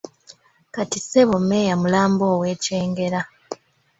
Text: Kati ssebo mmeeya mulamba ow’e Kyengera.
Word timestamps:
Kati 0.75 0.99
ssebo 1.03 1.35
mmeeya 1.41 1.75
mulamba 1.81 2.25
ow’e 2.35 2.53
Kyengera. 2.63 3.21